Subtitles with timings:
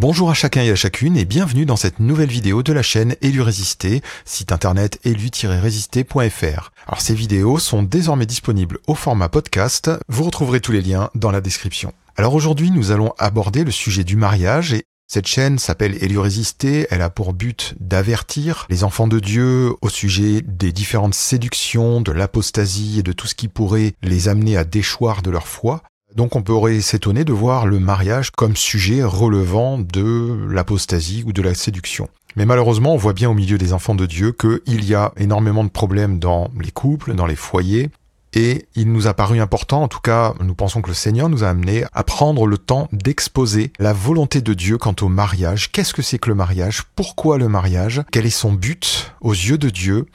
[0.00, 3.16] Bonjour à chacun et à chacune et bienvenue dans cette nouvelle vidéo de la chaîne
[3.20, 6.70] Élu Résister, site internet élu-résister.fr.
[6.86, 11.32] Alors ces vidéos sont désormais disponibles au format podcast, vous retrouverez tous les liens dans
[11.32, 11.92] la description.
[12.16, 16.86] Alors aujourd'hui nous allons aborder le sujet du mariage et cette chaîne s'appelle Élu Résister,
[16.92, 22.12] elle a pour but d'avertir les enfants de Dieu au sujet des différentes séductions, de
[22.12, 25.82] l'apostasie et de tout ce qui pourrait les amener à déchoir de leur foi.
[26.14, 31.42] Donc on pourrait s'étonner de voir le mariage comme sujet relevant de l'apostasie ou de
[31.42, 32.08] la séduction.
[32.36, 35.64] Mais malheureusement, on voit bien au milieu des enfants de Dieu qu'il y a énormément
[35.64, 37.90] de problèmes dans les couples, dans les foyers,
[38.34, 41.44] et il nous a paru important, en tout cas nous pensons que le Seigneur nous
[41.44, 45.72] a amené à prendre le temps d'exposer la volonté de Dieu quant au mariage.
[45.72, 46.82] Qu'est-ce que c'est que le mariage?
[46.94, 48.02] Pourquoi le mariage?
[48.12, 50.06] Quel est son but aux yeux de Dieu?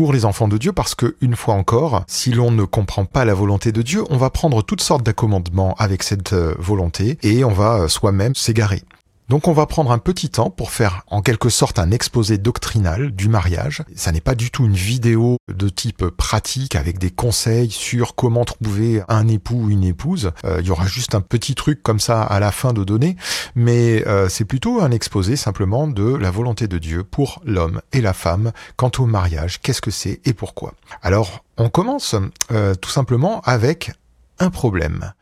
[0.00, 3.26] Pour les enfants de Dieu parce que, une fois encore, si l'on ne comprend pas
[3.26, 7.44] la volonté de Dieu, on va prendre toutes sortes d'accommodements avec cette euh, volonté et
[7.44, 8.80] on va euh, soi-même s'égarer.
[9.30, 13.12] Donc on va prendre un petit temps pour faire en quelque sorte un exposé doctrinal
[13.12, 13.84] du mariage.
[13.94, 18.44] Ça n'est pas du tout une vidéo de type pratique avec des conseils sur comment
[18.44, 20.32] trouver un époux ou une épouse.
[20.44, 23.16] Euh, il y aura juste un petit truc comme ça à la fin de donner,
[23.54, 28.00] mais euh, c'est plutôt un exposé simplement de la volonté de Dieu pour l'homme et
[28.00, 29.60] la femme quant au mariage.
[29.60, 32.16] Qu'est-ce que c'est et pourquoi Alors on commence
[32.50, 33.92] euh, tout simplement avec
[34.40, 35.12] un problème.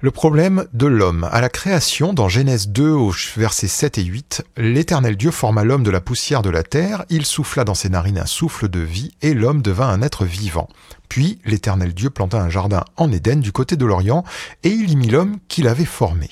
[0.00, 1.28] Le problème de l'homme.
[1.30, 5.84] À la création, dans Genèse 2 au versets 7 et 8, l'éternel Dieu forma l'homme
[5.84, 9.12] de la poussière de la terre, il souffla dans ses narines un souffle de vie,
[9.22, 10.68] et l'homme devint un être vivant.
[11.08, 14.24] Puis l'éternel Dieu planta un jardin en Éden du côté de l'Orient,
[14.62, 16.28] et il y mit l'homme qu'il avait formé.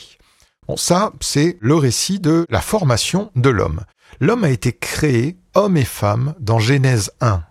[0.68, 3.82] Bon, ça, c'est le récit de la formation de l'homme.
[4.20, 7.42] L'homme a été créé, homme et femme, dans Genèse 1.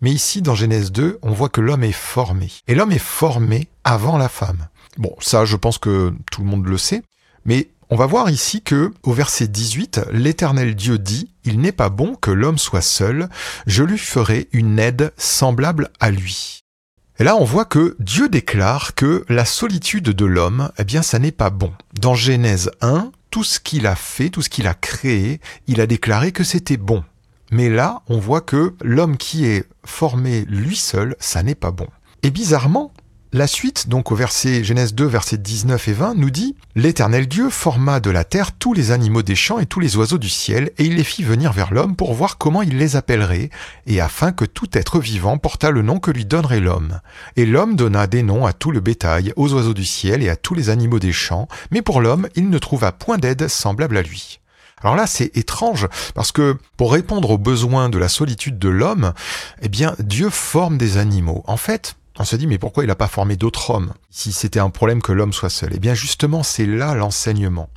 [0.00, 2.50] Mais ici, dans Genèse 2, on voit que l'homme est formé.
[2.66, 4.68] Et l'homme est formé avant la femme.
[4.98, 7.02] Bon, ça, je pense que tout le monde le sait.
[7.44, 11.88] Mais on va voir ici que, au verset 18, l'éternel Dieu dit, Il n'est pas
[11.88, 13.28] bon que l'homme soit seul,
[13.66, 16.60] je lui ferai une aide semblable à lui.
[17.18, 21.18] Et là, on voit que Dieu déclare que la solitude de l'homme, eh bien, ça
[21.18, 21.72] n'est pas bon.
[22.00, 25.86] Dans Genèse 1, tout ce qu'il a fait, tout ce qu'il a créé, il a
[25.86, 27.04] déclaré que c'était bon.
[27.50, 31.88] Mais là, on voit que l'homme qui est formé lui seul, ça n'est pas bon.
[32.22, 32.92] Et bizarrement,
[33.32, 37.48] la suite, donc au verset Genèse 2, versets 19 et 20, nous dit L'Éternel Dieu
[37.48, 40.72] forma de la terre tous les animaux des champs et tous les oiseaux du ciel,
[40.78, 43.50] et il les fit venir vers l'homme pour voir comment il les appellerait,
[43.86, 47.00] et afin que tout être vivant portât le nom que lui donnerait l'homme.
[47.36, 50.34] Et l'homme donna des noms à tout le bétail, aux oiseaux du ciel et à
[50.34, 54.02] tous les animaux des champs, mais pour l'homme, il ne trouva point d'aide semblable à
[54.02, 54.40] lui.
[54.82, 59.12] Alors là, c'est étrange parce que pour répondre aux besoins de la solitude de l'homme,
[59.62, 61.44] eh bien, Dieu forme des animaux.
[61.46, 64.60] En fait, on se dit, mais pourquoi il n'a pas formé d'autres hommes si c'était
[64.60, 65.70] un problème que l'homme soit seul?
[65.74, 67.70] Eh bien justement, c'est là l'enseignement.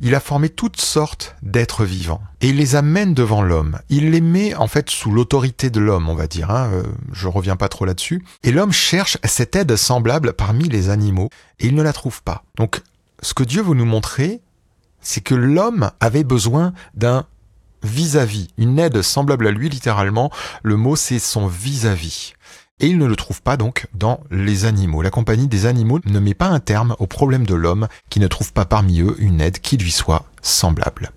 [0.00, 3.78] Il a formé toutes sortes d'êtres vivants et il les amène devant l'homme.
[3.88, 6.50] Il les met en fait sous l'autorité de l'homme, on va dire.
[6.50, 6.70] Hein.
[6.72, 6.82] Euh,
[7.12, 8.24] je reviens pas trop là-dessus.
[8.42, 12.44] Et l'homme cherche cette aide semblable parmi les animaux et il ne la trouve pas.
[12.56, 12.82] Donc,
[13.22, 14.42] ce que Dieu veut nous montrer,
[15.00, 17.24] c'est que l'homme avait besoin d'un
[17.82, 20.30] vis-à-vis, une aide semblable à lui littéralement.
[20.62, 22.33] Le mot c'est son vis-à-vis
[22.80, 25.02] et il ne le trouve pas donc dans les animaux.
[25.02, 28.26] La compagnie des animaux ne met pas un terme au problème de l'homme qui ne
[28.26, 31.10] trouve pas parmi eux une aide qui lui soit semblable.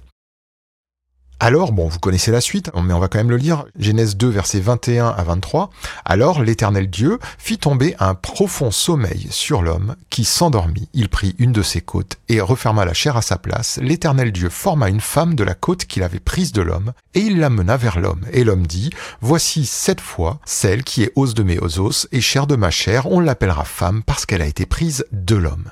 [1.40, 3.66] Alors, bon, vous connaissez la suite, mais on va quand même le lire.
[3.78, 5.70] Genèse 2, versets 21 à 23.
[6.04, 10.90] Alors l'Éternel Dieu fit tomber un profond sommeil sur l'homme qui s'endormit.
[10.94, 13.78] Il prit une de ses côtes et referma la chair à sa place.
[13.84, 17.40] L'Éternel Dieu forma une femme de la côte qu'il avait prise de l'homme et il
[17.40, 18.26] la mena vers l'homme.
[18.34, 18.90] Et l'homme dit,
[19.22, 23.06] Voici cette fois celle qui est os de mes os et chair de ma chair,
[23.12, 25.72] on l'appellera femme parce qu'elle a été prise de l'homme.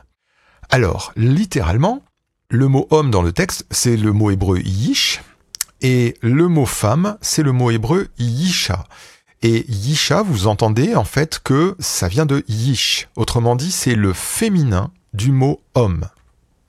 [0.69, 2.03] Alors, littéralement,
[2.49, 5.21] le mot homme dans le texte, c'est le mot hébreu yish,
[5.81, 8.85] et le mot femme, c'est le mot hébreu yisha.
[9.41, 13.09] Et yisha, vous entendez en fait que ça vient de yish.
[13.15, 16.05] Autrement dit, c'est le féminin du mot homme.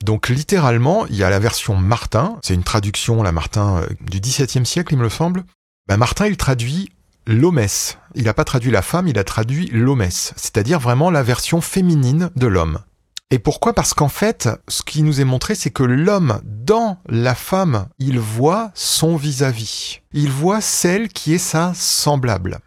[0.03, 4.19] Donc littéralement, il y a la version Martin, c'est une traduction, la Martin euh, du
[4.19, 5.43] XVIIe siècle, il me semble.
[5.87, 6.91] Ben, Martin, il traduit
[7.25, 7.97] l'homès.
[8.15, 12.29] Il n'a pas traduit la femme, il a traduit l'homès, c'est-à-dire vraiment la version féminine
[12.35, 12.79] de l'homme.
[13.29, 13.73] Et pourquoi?
[13.73, 18.19] Parce qu'en fait, ce qui nous est montré, c'est que l'homme, dans la femme, il
[18.19, 19.99] voit son vis-à-vis.
[20.13, 22.59] Il voit celle qui est sa semblable.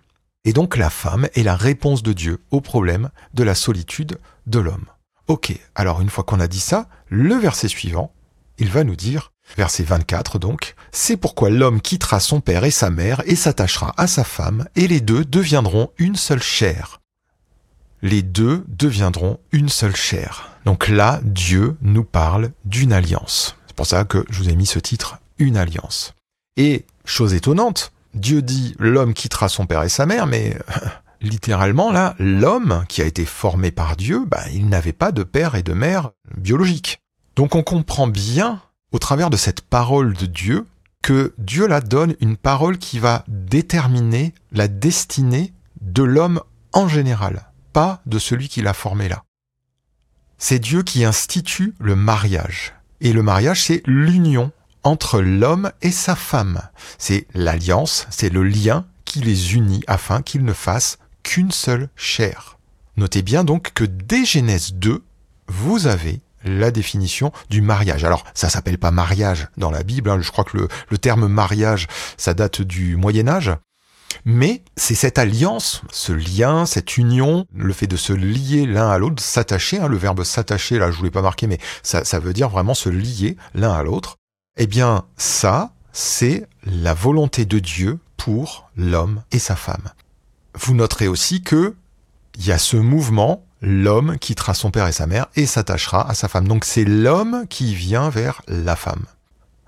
[0.45, 4.59] Et donc la femme est la réponse de Dieu au problème de la solitude de
[4.59, 4.87] l'homme.
[5.29, 8.13] Ok, alors une fois qu'on a dit ça, le verset suivant,
[8.59, 12.91] il va nous dire, verset 24 donc, c'est pourquoi l'homme quittera son père et sa
[12.91, 17.00] mère et s'attachera à sa femme, et les deux deviendront une seule chair
[18.03, 20.51] les deux deviendront une seule chair.
[20.65, 23.57] Donc là, Dieu nous parle d'une alliance.
[23.67, 26.15] C'est pour ça que je vous ai mis ce titre, Une alliance.
[26.57, 30.57] Et, chose étonnante, Dieu dit l'homme quittera son père et sa mère, mais
[31.21, 35.55] littéralement là, l'homme qui a été formé par Dieu, bah, il n'avait pas de père
[35.55, 37.01] et de mère biologiques.
[37.37, 38.61] Donc on comprend bien,
[38.93, 40.67] au travers de cette parole de Dieu,
[41.03, 46.41] que Dieu la donne une parole qui va déterminer la destinée de l'homme
[46.73, 49.25] en général, pas de celui qui l'a formé là.
[50.39, 52.75] C'est Dieu qui institue le mariage.
[53.01, 54.53] Et le mariage, c'est l'union
[54.83, 56.63] entre l'homme et sa femme.
[56.99, 62.59] C'est l'alliance, c'est le lien qui les unit afin qu'ils ne fassent qu'une seule chair.
[62.97, 65.03] Notez bien donc que dès Genèse 2,
[65.49, 68.05] vous avez la définition du mariage.
[68.05, 70.21] Alors, ça s'appelle pas mariage dans la Bible, hein.
[70.21, 71.87] je crois que le, le terme mariage,
[72.17, 73.53] ça date du Moyen Âge,
[74.25, 78.99] mais c'est cette alliance, ce lien, cette union, le fait de se lier l'un à
[78.99, 82.33] l'autre, s'attacher, hein, le verbe s'attacher, là je voulais pas marquer, mais ça, ça veut
[82.33, 84.17] dire vraiment se lier l'un à l'autre.
[84.57, 89.91] Eh bien, ça, c'est la volonté de Dieu pour l'homme et sa femme.
[90.55, 91.75] Vous noterez aussi que
[92.39, 96.15] il y a ce mouvement, l'homme quittera son père et sa mère et s'attachera à
[96.15, 96.49] sa femme.
[96.49, 99.05] Donc c'est l'homme qui vient vers la femme.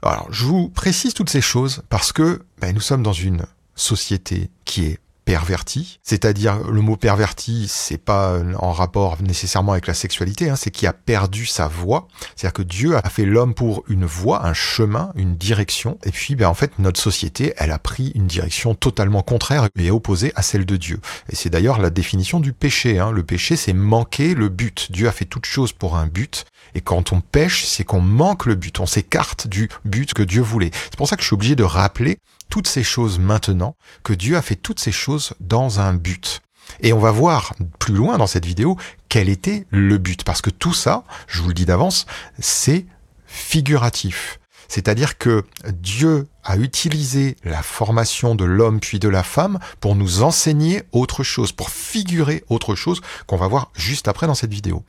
[0.02, 3.44] Alors, je vous précise toutes ces choses parce que ben, nous sommes dans une
[3.74, 9.94] société qui est perverti, c'est-à-dire le mot perverti, c'est pas en rapport nécessairement avec la
[9.94, 13.84] sexualité, hein, c'est qui a perdu sa voix, c'est-à-dire que Dieu a fait l'homme pour
[13.88, 17.78] une voie, un chemin, une direction, et puis ben, en fait notre société, elle a
[17.78, 21.00] pris une direction totalement contraire et opposée à celle de Dieu.
[21.30, 22.98] Et c'est d'ailleurs la définition du péché.
[22.98, 23.12] Hein.
[23.12, 24.90] Le péché, c'est manquer le but.
[24.90, 26.44] Dieu a fait toute chose pour un but,
[26.74, 30.42] et quand on pêche, c'est qu'on manque le but, on s'écarte du but que Dieu
[30.42, 30.70] voulait.
[30.72, 32.18] C'est pour ça que je suis obligé de rappeler
[32.52, 36.42] toutes ces choses maintenant, que Dieu a fait toutes ces choses dans un but.
[36.80, 38.76] Et on va voir plus loin dans cette vidéo
[39.08, 40.22] quel était le but.
[40.22, 42.04] Parce que tout ça, je vous le dis d'avance,
[42.38, 42.84] c'est
[43.24, 44.38] figuratif.
[44.68, 50.22] C'est-à-dire que Dieu a utilisé la formation de l'homme puis de la femme pour nous
[50.22, 54.84] enseigner autre chose, pour figurer autre chose qu'on va voir juste après dans cette vidéo.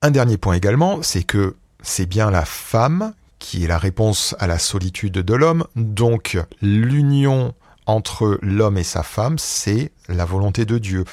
[0.00, 4.46] Un dernier point également, c'est que c'est bien la femme qui est la réponse à
[4.46, 5.64] la solitude de l'homme.
[5.74, 7.54] Donc l'union
[7.86, 11.04] entre l'homme et sa femme, c'est la volonté de Dieu.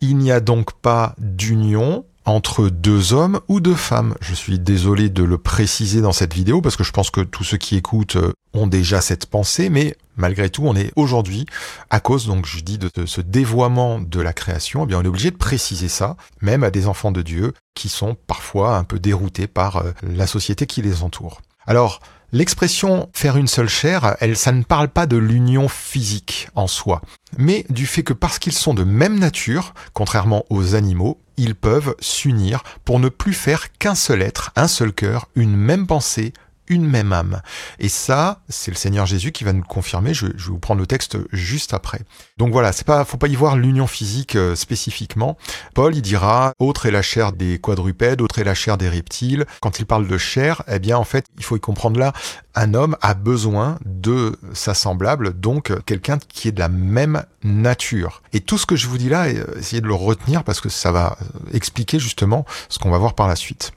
[0.00, 4.16] Il n'y a donc pas d'union entre deux hommes ou deux femmes.
[4.20, 7.44] Je suis désolé de le préciser dans cette vidéo parce que je pense que tous
[7.44, 11.46] ceux qui écoutent euh, ont déjà cette pensée, mais malgré tout, on est aujourd'hui,
[11.88, 15.08] à cause, donc je dis, de ce dévoiement de la création, eh bien on est
[15.08, 18.98] obligé de préciser ça, même à des enfants de Dieu qui sont parfois un peu
[18.98, 21.40] déroutés par euh, la société qui les entoure.
[21.66, 22.00] Alors,
[22.32, 27.00] L'expression faire une seule chair, elle, ça ne parle pas de l'union physique en soi,
[27.38, 31.94] mais du fait que parce qu'ils sont de même nature, contrairement aux animaux, ils peuvent
[32.00, 36.32] s'unir pour ne plus faire qu'un seul être, un seul cœur, une même pensée,
[36.68, 37.40] une même âme.
[37.78, 40.14] Et ça, c'est le Seigneur Jésus qui va nous confirmer.
[40.14, 42.00] Je, vais vous prendre le texte juste après.
[42.38, 45.36] Donc voilà, c'est pas, faut pas y voir l'union physique euh, spécifiquement.
[45.74, 49.46] Paul, il dira, autre est la chair des quadrupèdes, autre est la chair des reptiles.
[49.60, 52.12] Quand il parle de chair, eh bien, en fait, il faut y comprendre là,
[52.54, 58.22] un homme a besoin de sa semblable, donc quelqu'un qui est de la même nature.
[58.32, 60.68] Et tout ce que je vous dis là, euh, essayez de le retenir parce que
[60.68, 61.18] ça va
[61.52, 63.72] expliquer justement ce qu'on va voir par la suite.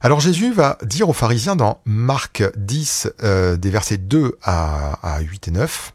[0.00, 5.20] Alors Jésus va dire aux pharisiens dans Marc 10, euh, des versets 2 à, à
[5.20, 5.92] 8 et 9,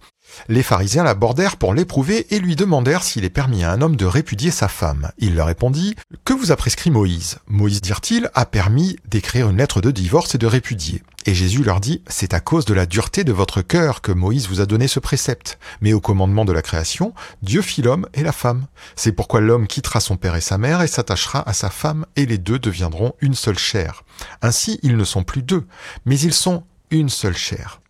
[0.47, 4.05] les pharisiens l'abordèrent pour l'éprouver et lui demandèrent s'il est permis à un homme de
[4.05, 5.11] répudier sa femme.
[5.17, 7.37] Il leur répondit Que vous a prescrit Moïse?
[7.47, 11.03] Moïse, dirent-ils, a permis d'écrire une lettre de divorce et de répudier.
[11.25, 14.47] Et Jésus leur dit C'est à cause de la dureté de votre cœur que Moïse
[14.49, 15.57] vous a donné ce précepte.
[15.81, 18.65] Mais au commandement de la création, Dieu fit l'homme et la femme.
[18.95, 22.25] C'est pourquoi l'homme quittera son père et sa mère et s'attachera à sa femme, et
[22.25, 24.03] les deux deviendront une seule chair.
[24.41, 25.65] Ainsi, ils ne sont plus deux,
[26.05, 27.81] mais ils sont une seule chair.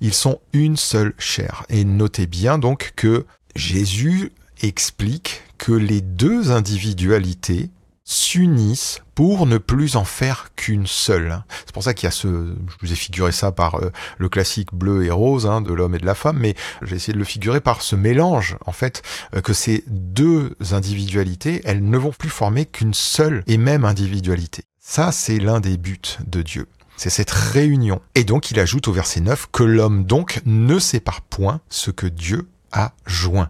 [0.00, 1.64] Ils sont une seule chair.
[1.68, 4.32] Et notez bien donc que Jésus
[4.62, 7.70] explique que les deux individualités
[8.04, 11.42] s'unissent pour ne plus en faire qu'une seule.
[11.64, 14.28] C'est pour ça qu'il y a ce, je vous ai figuré ça par euh, le
[14.28, 17.18] classique bleu et rose hein, de l'homme et de la femme, mais j'ai essayé de
[17.18, 19.02] le figurer par ce mélange, en fait,
[19.34, 24.64] euh, que ces deux individualités, elles ne vont plus former qu'une seule et même individualité.
[24.80, 26.66] Ça, c'est l'un des buts de Dieu.
[26.96, 28.00] C'est cette réunion.
[28.14, 32.06] Et donc il ajoute au verset 9 que l'homme donc ne sépare point ce que
[32.06, 33.48] Dieu a joint.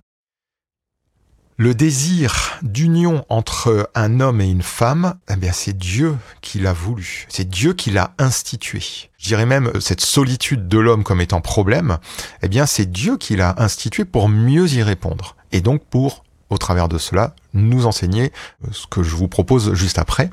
[1.57, 6.73] Le désir d'union entre un homme et une femme, eh bien c'est Dieu qui l'a
[6.73, 8.83] voulu, c'est Dieu qui l'a institué.
[9.19, 11.99] Je dirais même euh, cette solitude de l'homme comme étant problème,
[12.43, 16.59] eh bien c'est Dieu qui l'a institué pour mieux y répondre et donc pour au
[16.59, 18.33] travers de cela nous enseigner
[18.65, 20.31] euh, ce que je vous propose juste après.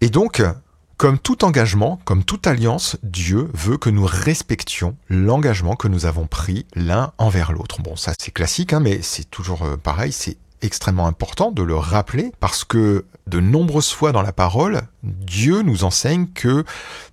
[0.00, 0.40] Et donc
[0.96, 6.26] Comme tout engagement, comme toute alliance, Dieu veut que nous respections l'engagement que nous avons
[6.26, 7.82] pris l'un envers l'autre.
[7.82, 11.76] Bon, ça c'est classique, hein, mais c'est toujours euh, pareil, c'est extrêmement important de le
[11.76, 16.64] rappeler parce que de nombreuses fois dans la parole, Dieu nous enseigne que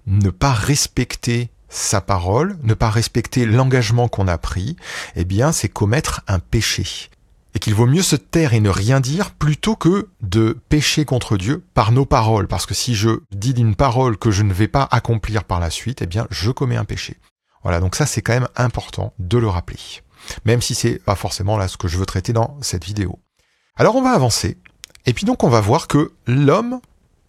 [0.07, 4.77] ne pas respecter sa parole, ne pas respecter l'engagement qu'on a pris,
[5.17, 7.09] eh bien, c'est commettre un péché
[7.55, 11.37] et qu'il vaut mieux se taire et ne rien dire plutôt que de pécher contre
[11.37, 12.47] Dieu par nos paroles.
[12.47, 15.69] Parce que si je dis d'une parole que je ne vais pas accomplir par la
[15.69, 17.17] suite, eh bien, je commets un péché.
[17.63, 19.79] Voilà, donc ça, c'est quand même important de le rappeler.
[20.45, 23.19] Même si c'est pas forcément là ce que je veux traiter dans cette vidéo.
[23.75, 24.57] Alors, on va avancer.
[25.05, 26.79] Et puis donc, on va voir que l'homme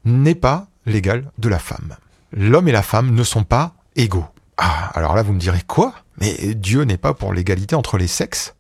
[0.05, 1.97] n'est pas l'égal de la femme.
[2.33, 4.27] L'homme et la femme ne sont pas égaux.
[4.57, 5.95] Ah, alors là, vous me direz quoi?
[6.19, 8.55] Mais Dieu n'est pas pour l'égalité entre les sexes?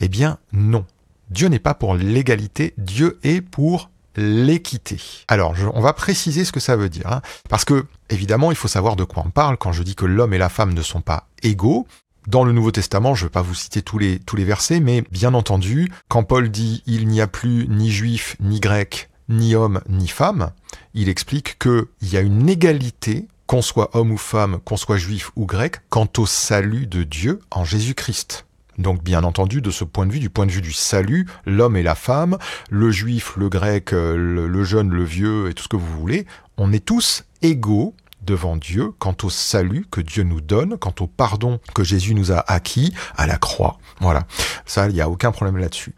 [0.00, 0.84] Eh bien non.
[1.30, 5.00] Dieu n'est pas pour l'égalité, Dieu est pour l'équité.
[5.28, 7.22] Alors, on va préciser ce que ça veut dire, hein.
[7.48, 10.34] parce que évidemment, il faut savoir de quoi on parle quand je dis que l'homme
[10.34, 11.86] et la femme ne sont pas égaux.
[12.26, 14.80] Dans le Nouveau Testament, je ne vais pas vous citer tous les, tous les versets,
[14.80, 19.54] mais bien entendu, quand Paul dit il n'y a plus ni juif, ni grec, ni
[19.54, 20.50] homme, ni femme,
[20.94, 25.30] il explique qu'il y a une égalité, qu'on soit homme ou femme, qu'on soit juif
[25.36, 28.47] ou grec, quant au salut de Dieu en Jésus-Christ.
[28.78, 31.76] Donc bien entendu, de ce point de vue, du point de vue du salut, l'homme
[31.76, 32.38] et la femme,
[32.70, 36.26] le juif, le grec, euh, le, jeune, le vieux et tout ce que vous voulez,
[36.56, 41.06] on est tous égaux devant Dieu quant au salut que Dieu nous donne, quant au
[41.06, 43.78] pardon que Jésus nous a acquis à la croix.
[44.00, 44.24] Voilà,
[44.66, 45.94] ça, il n'y a aucun problème là-dessus.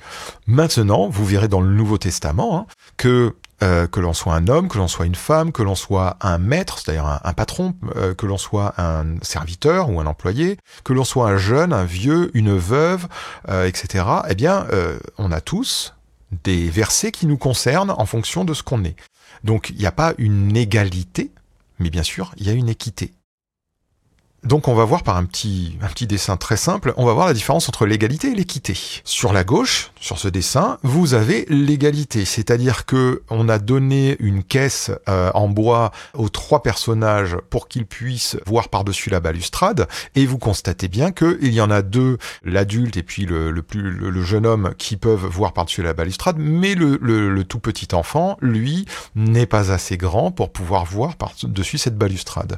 [0.46, 4.68] Maintenant, vous verrez dans le Nouveau Testament hein, que euh, que l'on soit un homme,
[4.68, 8.24] que l'on soit une femme, que l'on soit un maître, c'est-à-dire un, patron, euh, que
[8.24, 12.56] l'on soit un serviteur ou un employé, que l'on soit un jeune, un vieux, une
[12.56, 13.06] veuve,
[13.50, 14.04] euh, etc.
[14.30, 14.66] Eh bien,
[15.18, 15.94] on a tous
[16.44, 18.96] des versets qui nous concernent en fonction de ce qu'on est.
[19.44, 21.30] Donc, il n'y a pas une égalité,
[21.78, 23.12] mais bien sûr, il y a une équité.
[24.42, 27.26] Donc on va voir par un petit, un petit dessin très simple, on va voir
[27.26, 28.74] la différence entre l'égalité et l'équité.
[29.04, 34.42] Sur la gauche, sur ce dessin, vous avez l'égalité, c'est-à-dire que on a donné une
[34.42, 40.24] caisse euh, en bois aux trois personnages pour qu'ils puissent voir par-dessus la balustrade, et
[40.24, 44.46] vous constatez bien qu'il y en a deux, l'adulte et puis le, plus, le, jeune
[44.46, 49.46] homme, qui peuvent voir par-dessus la balustrade, mais le, le tout petit enfant, lui, n'est
[49.46, 52.56] pas assez grand pour pouvoir voir par-dessus cette balustrade.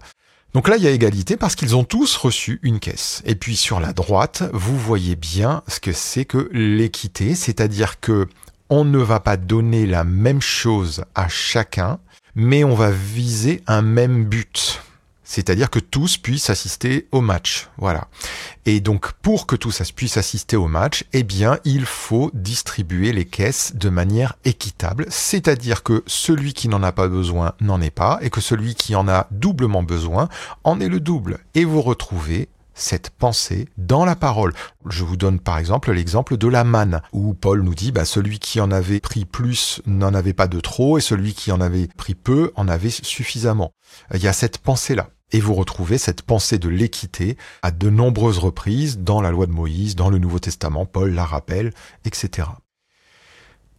[0.55, 3.23] Donc là, il y a égalité parce qu'ils ont tous reçu une caisse.
[3.25, 8.29] Et puis sur la droite, vous voyez bien ce que c'est que l'équité, c'est-à-dire que
[8.69, 11.99] on ne va pas donner la même chose à chacun,
[12.35, 14.83] mais on va viser un même but
[15.33, 17.71] c'est-à-dire que tous puissent assister au match.
[17.79, 18.09] Voilà.
[18.67, 23.25] Et donc pour que tous puissent assister au match, eh bien il faut distribuer les
[23.25, 28.19] caisses de manière équitable, c'est-à-dire que celui qui n'en a pas besoin n'en est pas,
[28.21, 30.29] et que celui qui en a doublement besoin
[30.65, 31.39] en est le double.
[31.55, 34.53] Et vous retrouvez cette pensée dans la parole.
[34.87, 38.39] Je vous donne par exemple l'exemple de la manne, où Paul nous dit bah, celui
[38.39, 41.87] qui en avait pris plus n'en avait pas de trop, et celui qui en avait
[41.87, 43.73] pris peu en avait suffisamment.
[44.13, 45.09] Il y a cette pensée-là.
[45.33, 49.53] Et vous retrouvez cette pensée de l'équité à de nombreuses reprises dans la loi de
[49.53, 51.73] Moïse, dans le Nouveau Testament, Paul la rappelle,
[52.05, 52.49] etc.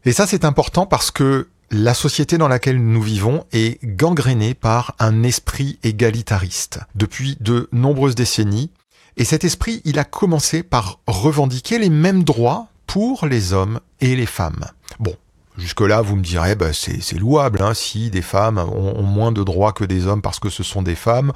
[0.06, 4.96] Et ça c'est important parce que la société dans laquelle nous vivons est gangrénée par
[5.00, 8.70] un esprit égalitariste depuis de nombreuses décennies.
[9.18, 14.16] Et cet esprit, il a commencé par revendiquer les mêmes droits pour les hommes et
[14.16, 14.66] les femmes.
[15.00, 15.16] Bon,
[15.58, 19.72] Jusque-là, vous me direz, bah, c'est louable, hein, si des femmes ont, moins de droits
[19.72, 21.32] que des hommes parce que ce sont des femmes.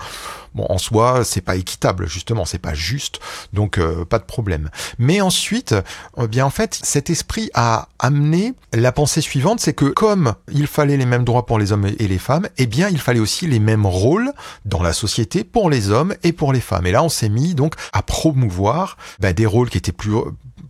[0.56, 3.20] Bon, en soi, c'est pas équitable, justement, c'est pas juste,
[3.54, 4.72] donc euh, pas de problème.
[4.98, 5.76] Mais ensuite,
[6.20, 10.66] eh bien en fait, cet esprit a amené la pensée suivante, c'est que comme il
[10.66, 13.46] fallait les mêmes droits pour les hommes et les femmes, eh bien il fallait aussi
[13.46, 14.32] les mêmes rôles
[14.66, 16.88] dans la société pour les hommes et pour les femmes.
[16.88, 20.14] Et là, on s'est mis donc à promouvoir bah, des rôles qui étaient plus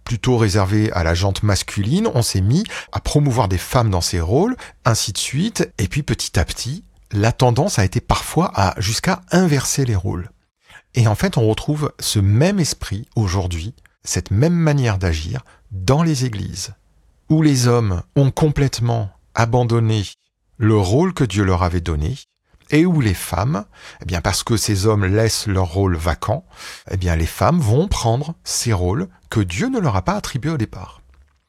[0.08, 4.22] plutôt réservé à la jante masculine, on s'est mis à promouvoir des femmes dans ces
[4.22, 8.74] rôles, ainsi de suite, et puis petit à petit, la tendance a été parfois à
[8.80, 10.30] jusqu'à inverser les rôles.
[10.96, 13.74] Et en fait, on retrouve ce même esprit aujourd'hui,
[14.06, 16.74] cette même manière d'agir dans les églises,
[17.28, 20.04] où les hommes ont complètement abandonné
[20.56, 22.16] le rôle que Dieu leur avait donné,
[22.70, 23.66] et où les femmes,
[24.02, 26.46] eh bien parce que ces hommes laissent leur rôle vacant,
[26.92, 30.52] eh bien les femmes vont prendre ces rôles que Dieu ne leur a pas attribués
[30.52, 31.02] au départ.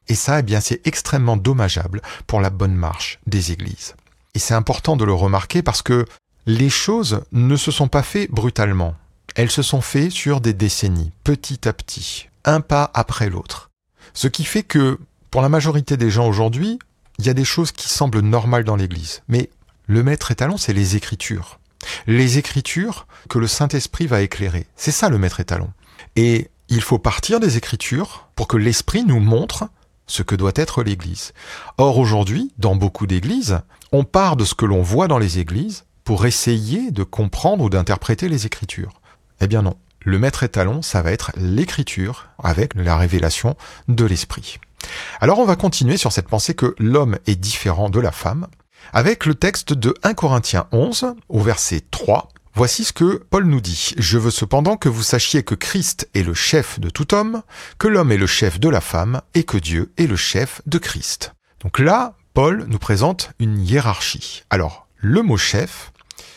[0.08, 3.94] Et ça, eh bien c'est extrêmement dommageable pour la bonne marche des églises.
[4.34, 6.04] Et c'est important de le remarquer parce que
[6.46, 8.94] les choses ne se sont pas faites brutalement.
[9.34, 13.70] Elles se sont faites sur des décennies, petit à petit, un pas après l'autre.
[14.14, 14.98] Ce qui fait que,
[15.30, 16.78] pour la majorité des gens aujourd'hui,
[17.18, 19.22] il y a des choses qui semblent normales dans l'Église.
[19.28, 19.50] Mais
[19.90, 21.60] Le maître étalon, c'est les Écritures.
[22.06, 24.66] Les Écritures que le Saint-Esprit va éclairer.
[24.76, 25.72] C'est ça le maître étalon.
[26.14, 29.70] Et il faut partir des Écritures pour que l'Esprit nous montre
[30.06, 31.32] ce que doit être l'Église.
[31.78, 35.86] Or aujourd'hui, dans beaucoup d'églises, on part de ce que l'on voit dans les églises
[36.04, 39.00] pour essayer de comprendre ou d'interpréter les Écritures.
[39.40, 39.78] Eh bien non.
[40.00, 43.56] Le maître étalon, ça va être l'écriture avec la révélation
[43.88, 44.58] de l'esprit.
[45.20, 48.48] Alors on va continuer sur cette pensée que l'homme est différent de la femme
[48.92, 52.28] avec le texte de 1 Corinthiens 11 au verset 3.
[52.54, 53.94] Voici ce que Paul nous dit.
[53.98, 57.42] Je veux cependant que vous sachiez que Christ est le chef de tout homme,
[57.78, 60.78] que l'homme est le chef de la femme et que Dieu est le chef de
[60.78, 61.34] Christ.
[61.60, 64.42] Donc là, Paul nous présente une hiérarchie.
[64.50, 65.92] Alors, le mot chef,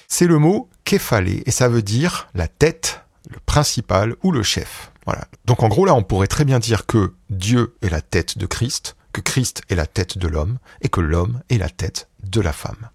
[0.08, 4.92] c'est le mot képhalé et ça veut dire la tête, le principal ou le chef.
[5.06, 5.26] Voilà.
[5.46, 8.46] Donc en gros là, on pourrait très bien dire que Dieu est la tête de
[8.46, 12.42] Christ, que Christ est la tête de l'homme et que l'homme est la tête de
[12.42, 12.90] la femme.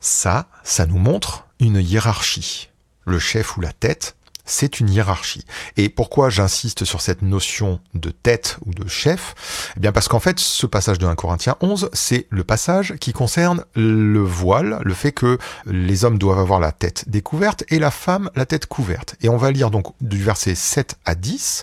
[0.00, 2.70] Ça, ça nous montre une hiérarchie.
[3.04, 5.44] Le chef ou la tête, c'est une hiérarchie.
[5.76, 9.72] Et pourquoi j'insiste sur cette notion de tête ou de chef?
[9.76, 13.12] Eh bien parce qu'en fait, ce passage de 1 Corinthiens 11, c'est le passage qui
[13.12, 17.90] concerne le voile, le fait que les hommes doivent avoir la tête découverte et la
[17.90, 19.16] femme la tête couverte.
[19.20, 21.62] Et on va lire donc du verset 7 à 10.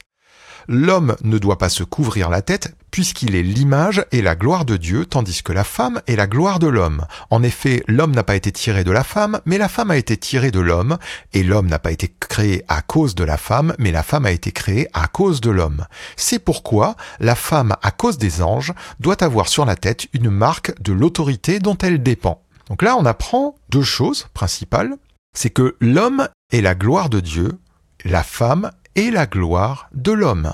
[0.68, 4.78] L'homme ne doit pas se couvrir la tête puisqu'il est l'image et la gloire de
[4.78, 7.06] Dieu, tandis que la femme est la gloire de l'homme.
[7.30, 10.18] En effet, l'homme n'a pas été tiré de la femme, mais la femme a été
[10.18, 10.98] tirée de l'homme,
[11.34, 14.32] et l'homme n'a pas été créé à cause de la femme, mais la femme a
[14.32, 15.86] été créée à cause de l'homme.
[16.16, 20.80] C'est pourquoi la femme, à cause des anges, doit avoir sur la tête une marque
[20.82, 22.42] de l'autorité dont elle dépend.
[22.70, 24.96] Donc là, on apprend deux choses principales.
[25.36, 27.60] C'est que l'homme est la gloire de Dieu,
[28.06, 30.52] la femme et la gloire de l'homme.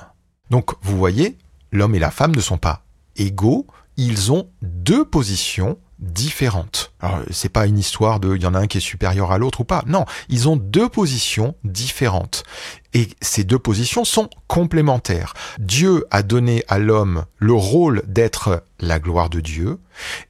[0.50, 1.36] Donc vous voyez,
[1.72, 2.82] l'homme et la femme ne sont pas
[3.16, 6.92] égaux, ils ont deux positions différentes.
[7.00, 9.60] Alors c'est pas une histoire de y en a un qui est supérieur à l'autre
[9.60, 9.82] ou pas.
[9.86, 12.44] Non, ils ont deux positions différentes.
[12.92, 15.32] Et ces deux positions sont complémentaires.
[15.58, 19.78] Dieu a donné à l'homme le rôle d'être la gloire de Dieu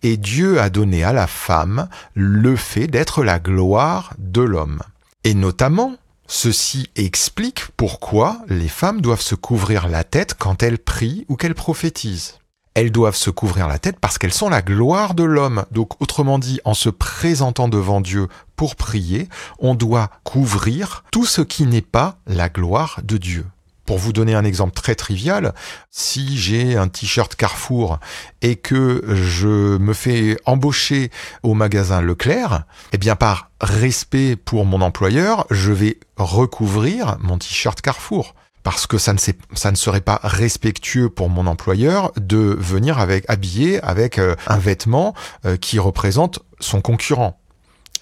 [0.02, 4.80] et Dieu a donné à la femme le fait d'être la gloire de l'homme.
[5.24, 5.96] Et notamment,
[6.28, 11.54] Ceci explique pourquoi les femmes doivent se couvrir la tête quand elles prient ou qu'elles
[11.54, 12.38] prophétisent.
[12.74, 15.64] Elles doivent se couvrir la tête parce qu'elles sont la gloire de l'homme.
[15.70, 21.40] Donc autrement dit, en se présentant devant Dieu pour prier, on doit couvrir tout ce
[21.40, 23.46] qui n'est pas la gloire de Dieu.
[23.87, 25.55] Pour vous donner un exemple très trivial,
[25.90, 28.01] si j'ai un t-shirt Carrefour
[28.42, 31.11] et que je me fais embaucher
[31.42, 37.81] au magasin Leclerc, eh bien par respect pour mon employeur, je vais recouvrir mon t-shirt
[37.81, 39.18] Carrefour parce que ça ne,
[39.55, 44.59] ça ne, serait pas respectueux pour mon employeur de venir avec habillé avec euh, un
[44.59, 47.38] vêtement euh, qui représente son concurrent.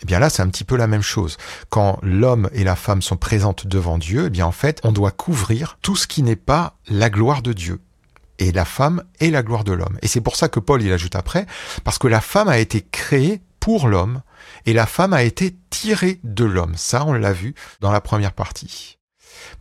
[0.04, 1.38] Eh bien là, c'est un petit peu la même chose.
[1.70, 5.10] Quand l'homme et la femme sont présentes devant Dieu, eh bien en fait, on doit
[5.10, 7.80] couvrir tout ce qui n'est pas la gloire de Dieu.
[8.38, 9.96] Et la femme est la gloire de l'homme.
[10.02, 11.46] Et c'est pour ça que Paul il ajoute après,
[11.84, 14.20] parce que la femme a été créée pour l'homme,
[14.66, 16.74] et la femme a été tirée de l'homme.
[16.76, 18.98] Ça, on l'a vu dans la première partie.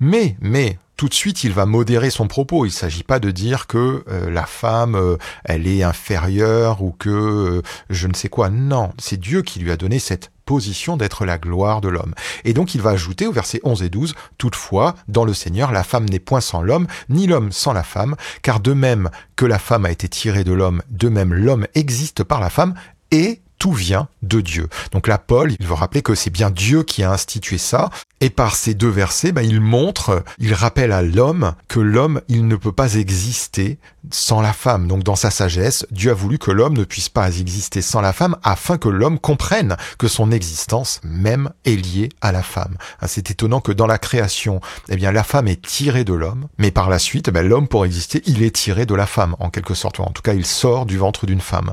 [0.01, 2.65] Mais, mais, tout de suite, il va modérer son propos.
[2.65, 6.91] Il ne s'agit pas de dire que euh, la femme, euh, elle est inférieure ou
[6.91, 8.49] que euh, je ne sais quoi.
[8.49, 12.13] Non, c'est Dieu qui lui a donné cette position d'être la gloire de l'homme.
[12.43, 15.83] Et donc il va ajouter au verset 11 et 12, Toutefois, dans le Seigneur, la
[15.83, 19.59] femme n'est point sans l'homme, ni l'homme sans la femme, car de même que la
[19.59, 22.73] femme a été tirée de l'homme, de même l'homme existe par la femme,
[23.11, 24.67] et tout vient de Dieu.
[24.91, 27.91] Donc là, Paul, il veut rappeler que c'est bien Dieu qui a institué ça.
[28.19, 32.45] Et par ces deux versets, ben, il montre, il rappelle à l'homme que l'homme, il
[32.45, 33.79] ne peut pas exister
[34.11, 34.89] sans la femme.
[34.89, 38.11] Donc dans sa sagesse, Dieu a voulu que l'homme ne puisse pas exister sans la
[38.11, 42.75] femme afin que l'homme comprenne que son existence même est liée à la femme.
[43.01, 46.47] Hein, c'est étonnant que dans la création, eh bien, la femme est tirée de l'homme,
[46.57, 49.49] mais par la suite, eh l'homme pour exister, il est tiré de la femme, en
[49.49, 50.01] quelque sorte.
[50.01, 51.71] En tout cas, il sort du ventre d'une femme.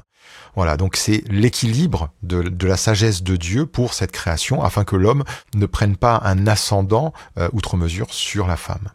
[0.57, 5.25] Voilà, donc c'est l'équilibre de, la sagesse de Dieu pour cette création, afin que l'homme
[5.55, 8.89] ne prenne pas un ascendant euh, outre mesure sur la femme.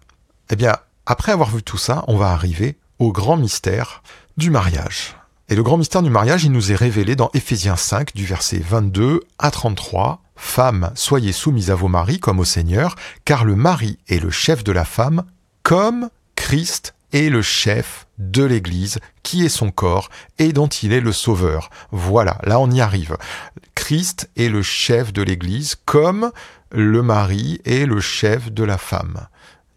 [0.49, 4.03] Eh bien, après avoir vu tout ça, on va arriver au grand mystère
[4.37, 5.15] du mariage.
[5.47, 8.57] Et le grand mystère du mariage, il nous est révélé dans Éphésiens 5, du verset
[8.57, 10.21] 22 à 33.
[10.35, 14.63] Femmes, soyez soumises à vos maris comme au Seigneur, car le mari est le chef
[14.63, 15.23] de la femme,
[15.63, 20.99] comme Christ est le chef de l'Église, qui est son corps et dont il est
[20.99, 21.69] le sauveur.
[21.91, 23.17] Voilà, là on y arrive.
[23.73, 26.31] Christ est le chef de l'Église comme
[26.71, 29.27] le mari est le chef de la femme.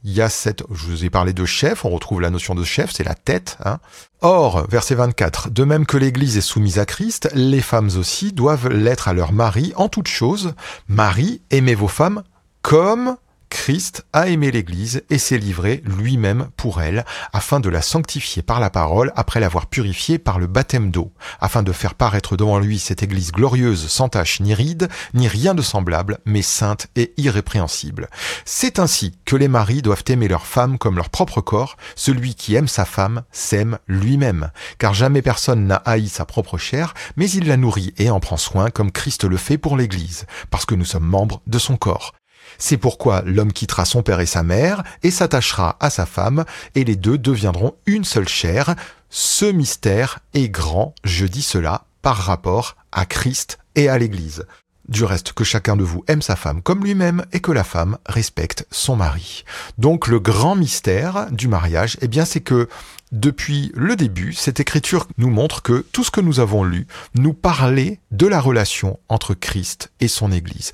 [0.02, 2.64] il y a cette, je vous ai parlé de chef, on retrouve la notion de
[2.64, 3.56] chef, c'est la tête.
[3.64, 3.78] Hein.
[4.20, 8.68] Or, verset 24, de même que l'Église est soumise à Christ, les femmes aussi doivent
[8.68, 10.54] l'être à leur mari en toutes choses.
[10.88, 12.24] Marie, aimez vos femmes
[12.62, 13.16] comme
[13.50, 18.60] Christ a aimé l'Église et s'est livré lui-même pour elle, afin de la sanctifier par
[18.60, 22.78] la parole, après l'avoir purifiée par le baptême d'eau, afin de faire paraître devant lui
[22.78, 28.08] cette Église glorieuse, sans tache ni ride, ni rien de semblable, mais sainte et irrépréhensible.
[28.44, 32.54] C'est ainsi que les maris doivent aimer leur femme comme leur propre corps, celui qui
[32.54, 37.46] aime sa femme s'aime lui-même, car jamais personne n'a haï sa propre chair, mais il
[37.48, 40.84] la nourrit et en prend soin comme Christ le fait pour l'Église, parce que nous
[40.84, 42.17] sommes membres de son corps.
[42.58, 46.44] C'est pourquoi l'homme quittera son père et sa mère et s'attachera à sa femme,
[46.74, 48.74] et les deux deviendront une seule chair.
[49.08, 54.44] Ce mystère est grand, je dis cela, par rapport à Christ et à l'Église.
[54.88, 57.98] Du reste, que chacun de vous aime sa femme comme lui-même et que la femme
[58.06, 59.44] respecte son mari.
[59.76, 62.68] Donc le grand mystère du mariage, eh bien c'est que
[63.12, 67.34] depuis le début, cette écriture nous montre que tout ce que nous avons lu nous
[67.34, 70.72] parlait de la relation entre Christ et son Église.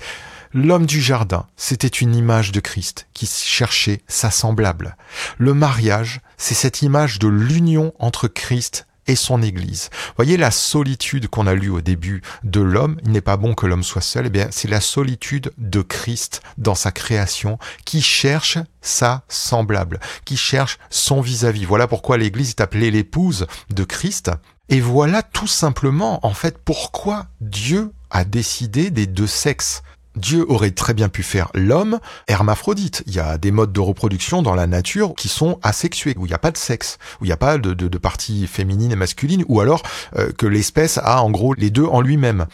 [0.57, 4.95] L'homme du jardin, c'était une image de Christ qui cherchait sa semblable.
[5.37, 9.89] Le mariage, c'est cette image de l'union entre Christ et son Église.
[10.15, 13.65] Voyez la solitude qu'on a lue au début de l'homme, il n'est pas bon que
[13.65, 18.57] l'homme soit seul, eh bien c'est la solitude de Christ dans sa création qui cherche
[18.79, 21.63] sa semblable, qui cherche son vis-à-vis.
[21.63, 21.67] -vis.
[21.67, 24.31] Voilà pourquoi l'Église est appelée l'épouse de Christ.
[24.69, 29.83] Et voilà tout simplement en fait pourquoi Dieu a décidé des deux sexes.
[30.15, 33.03] Dieu aurait très bien pu faire l'homme hermaphrodite.
[33.07, 36.29] Il y a des modes de reproduction dans la nature qui sont asexués, où il
[36.29, 38.95] n'y a pas de sexe, où il n'y a pas de, de, partie féminine et
[38.95, 39.83] masculine, ou alors
[40.15, 42.45] euh, que l'espèce a en gros les deux en lui-même.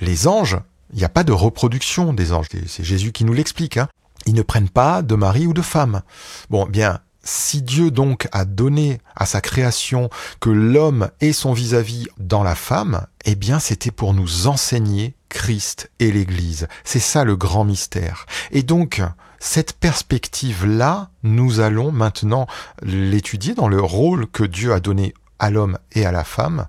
[0.00, 0.58] Les anges,
[0.92, 2.46] il n'y a pas de reproduction des anges.
[2.66, 3.76] C'est Jésus qui nous l'explique.
[3.76, 3.88] Hein.
[4.26, 6.02] Ils ne prennent pas de mari ou de femme.
[6.50, 12.06] Bon, bien, si Dieu donc a donné à sa création que l'homme ait son vis-à-vis
[12.18, 16.68] dans la femme, eh bien c'était pour nous enseigner Christ et l'Église.
[16.84, 18.24] C'est ça le grand mystère.
[18.52, 19.02] Et donc,
[19.40, 22.46] cette perspective-là, nous allons maintenant
[22.82, 26.66] l'étudier dans le rôle que Dieu a donné à l'homme et à la femme,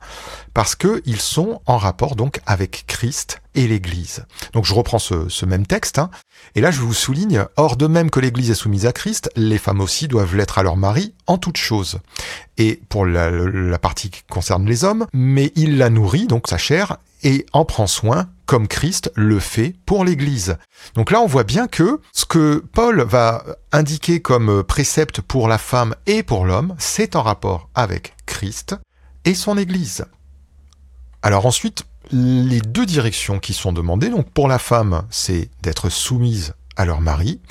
[0.55, 4.25] parce qu'ils sont en rapport donc avec Christ et l'Église.
[4.53, 6.09] Donc je reprends ce, même texte, hein.
[6.55, 9.59] et là je vous souligne, or de même que l'Église est soumise à Christ, les
[9.59, 11.99] femmes aussi doivent l'être à leur mari en toutes choses.
[12.57, 16.97] Et pour la partie qui concerne les hommes, mais il la nourrit, donc sa chair,
[17.25, 20.57] et en prend soin comme Christ le fait pour l'Église.
[20.93, 25.57] Donc là, on voit bien que ce que Paul va indiquer comme précepte pour la
[25.57, 28.75] femme et pour l'homme, c'est en rapport avec Christ
[29.25, 30.05] et son Église.
[31.23, 36.53] Alors ensuite, les deux directions qui sont demandées, donc pour la femme, c'est d'être soumise
[36.77, 37.41] à leur mari,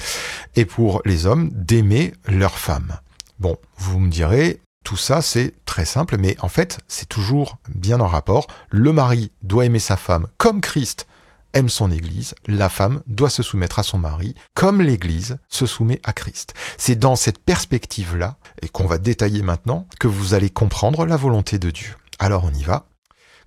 [0.54, 2.98] et pour les hommes, d'aimer leur femme.
[3.40, 8.00] Bon, vous me direz, tout ça, c'est très simple, mais en fait, c'est toujours bien
[8.00, 8.46] en rapport.
[8.70, 11.06] Le mari doit aimer sa femme comme Christ
[11.54, 16.00] aime son Église, la femme doit se soumettre à son mari comme l'Église se soumet
[16.02, 16.52] à Christ.
[16.76, 21.58] C'est dans cette perspective-là, et qu'on va détailler maintenant, que vous allez comprendre la volonté
[21.58, 21.94] de Dieu.
[22.18, 22.86] Alors on y va.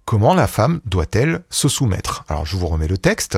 [0.05, 2.23] Comment la femme doit-elle se soumettre?
[2.29, 3.37] Alors je vous remets le texte.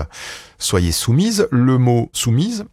[0.60, 1.48] Soyez soumise.
[1.50, 2.66] Le mot soumise,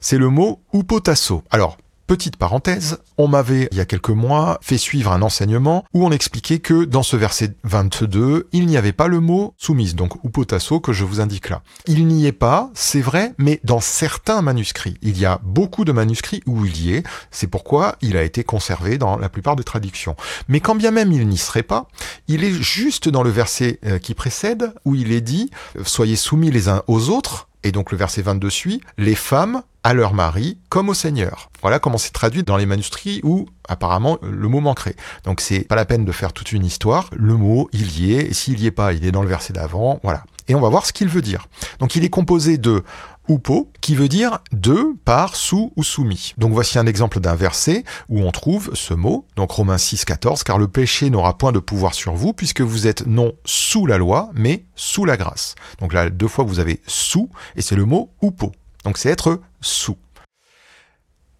[0.00, 1.44] c'est le mot upotasso.
[1.50, 6.04] Alors Petite parenthèse, on m'avait, il y a quelques mois, fait suivre un enseignement où
[6.04, 10.22] on expliquait que dans ce verset 22, il n'y avait pas le mot soumise, donc
[10.22, 11.62] upotasso que je vous indique là.
[11.86, 14.98] Il n'y est pas, c'est vrai, mais dans certains manuscrits.
[15.00, 18.44] Il y a beaucoup de manuscrits où il y est, c'est pourquoi il a été
[18.44, 20.14] conservé dans la plupart des traductions.
[20.48, 21.88] Mais quand bien même il n'y serait pas,
[22.28, 25.50] il est juste dans le verset euh, qui précède où il est dit,
[25.86, 29.94] soyez soumis les uns aux autres, et donc le verset 22 suit, les femmes à
[29.94, 31.50] leur mari comme au Seigneur.
[31.62, 34.96] Voilà comment c'est traduit dans les manuscrits où apparemment le mot manquerait.
[35.24, 37.10] Donc c'est pas la peine de faire toute une histoire.
[37.14, 39.52] Le mot, il y est, et s'il y est pas, il est dans le verset
[39.52, 40.00] d'avant.
[40.02, 40.24] Voilà.
[40.48, 41.46] Et on va voir ce qu'il veut dire.
[41.78, 42.82] Donc il est composé de
[43.28, 46.34] upo, qui veut dire de, par, sous ou soumis.
[46.36, 50.44] Donc voici un exemple d'un verset où on trouve ce mot, donc Romains 6, 14,
[50.44, 53.96] car le péché n'aura point de pouvoir sur vous, puisque vous êtes non sous la
[53.96, 55.54] loi, mais sous la grâce.
[55.80, 58.52] Donc là, deux fois vous avez sous, et c'est le mot upo.
[58.84, 59.96] Donc c'est être sous.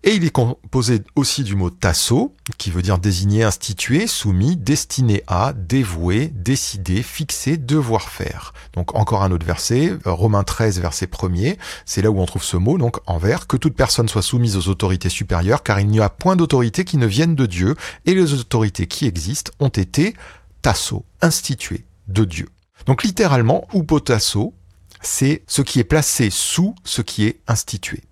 [0.07, 5.23] Et il est composé aussi du mot tasso, qui veut dire désigner, instituer, soumis, destiné
[5.27, 8.53] à, dévoué, décider, fixer, devoir faire.
[8.75, 12.59] Donc encore un autre verset, Romains 13, verset 1er, c'est là où on trouve ce
[12.59, 16.11] mot, donc envers, que toute personne soit soumise aux autorités supérieures, car il n'y a
[16.11, 20.13] point d'autorité qui ne vienne de Dieu, et les autorités qui existent ont été
[20.61, 22.51] tasso, instituées de Dieu.
[22.85, 24.53] Donc littéralement, upotasso,
[25.07, 28.03] c'est ce qui est placé sous ce qui est institué.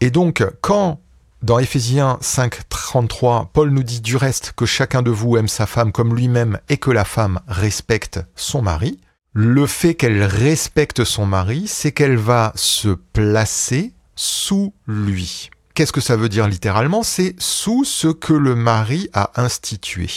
[0.00, 1.00] Et donc, quand
[1.40, 5.66] Dans Éphésiens 5, 33, Paul nous dit du reste que chacun de vous aime sa
[5.66, 8.98] femme comme lui-même et que la femme respecte son mari.
[9.34, 15.50] Le fait qu'elle respecte son mari, c'est qu'elle va se placer sous lui.
[15.74, 17.04] Qu'est-ce que ça veut dire littéralement?
[17.04, 20.10] C'est sous ce que le mari a institué.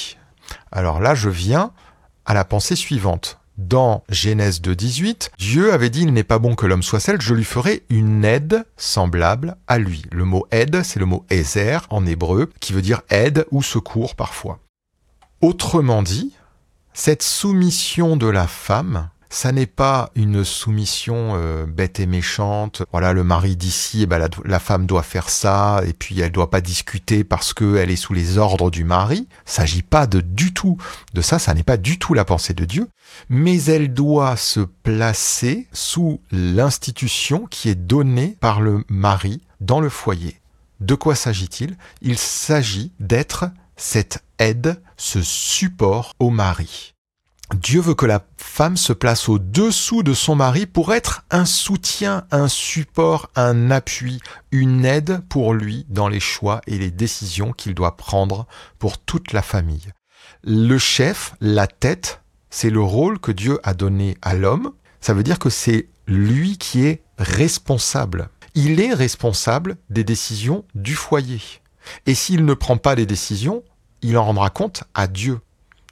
[0.72, 1.72] Alors là, je viens
[2.26, 3.40] à la pensée suivante.
[3.68, 7.36] Dans Genèse 2.18, Dieu avait dit il n'est pas bon que l'homme soit seul, je
[7.36, 10.02] lui ferai une aide semblable à lui.
[10.12, 14.16] Le mot aide, c'est le mot ezer en hébreu, qui veut dire aide ou secours
[14.16, 14.58] parfois.
[15.42, 16.34] Autrement dit,
[16.94, 22.84] cette soumission de la femme ça n'est pas une soumission euh, bête et méchante.
[22.92, 26.50] Voilà, le mari d'ici, eh ben, la, femme doit faire ça, et puis elle doit
[26.50, 29.30] pas discuter parce qu'elle est sous les ordres du mari.
[29.46, 30.78] S'agit pas de du tout
[31.14, 32.90] de ça, ça n'est pas du tout la pensée de Dieu,
[33.30, 39.90] mais elle doit se placer sous l'institution qui est donnée par le mari dans le
[39.90, 40.42] foyer.
[40.82, 41.78] De quoi s'agit-il?
[42.02, 43.46] Il s'agit d'être
[43.78, 46.94] cette aide, ce support au mari.
[47.54, 52.26] Dieu veut que la femme se place au-dessous de son mari pour être un soutien,
[52.32, 57.74] un support, un appui, une aide pour lui dans les choix et les décisions qu'il
[57.74, 58.48] doit prendre
[58.80, 59.92] pour toute la famille.
[60.44, 64.72] Le chef, la tête, c'est le rôle que Dieu a donné à l'homme.
[65.02, 68.30] Ça veut dire que c'est lui qui est responsable.
[68.56, 71.42] Il est responsable des décisions du foyer.
[72.06, 73.64] Et s'il ne prend pas les décisions,
[74.02, 75.40] il en rendra compte à Dieu.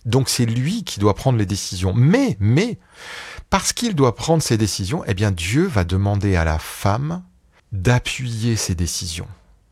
[0.05, 1.93] Donc c'est lui qui doit prendre les décisions.
[1.93, 2.79] Mais, mais,
[3.49, 7.23] parce qu'il doit prendre ses décisions, eh bien Dieu va demander à la femme
[7.71, 9.27] d'appuyer ses décisions,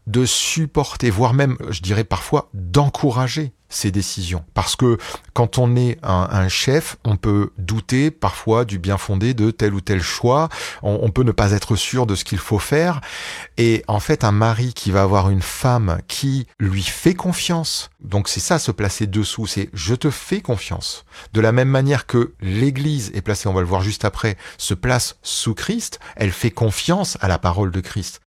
[0.06, 4.43] de supporter, voire même, je dirais parfois, d'encourager ses décisions.
[4.53, 4.97] Parce que
[5.34, 9.82] quand on est un, chef, on peut douter parfois du bien fondé de tel ou
[9.82, 10.49] tel choix,
[10.82, 13.01] on, peut ne pas être sûr de ce qu'il faut faire.
[13.58, 18.30] Et en fait, un mari qui va avoir une femme qui lui fait confiance, donc
[18.30, 21.06] c'est ça se placer dessous, c'est je te fais confiance.
[21.34, 24.73] De la même manière que l'Église est placée, on va le voir juste après, se
[24.73, 28.21] place sous Christ, elle fait confiance à la parole de Christ.